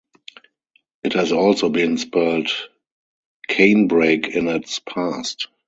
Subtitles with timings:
[1.03, 2.49] It has also been spelled
[3.47, 5.47] Canebreak in its past.